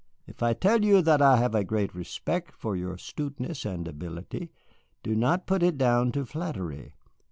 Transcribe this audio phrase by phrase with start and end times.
[0.25, 4.51] If I tell you that I have a great respect for your astuteness and ability,
[5.03, 6.95] do not put it down to flattery.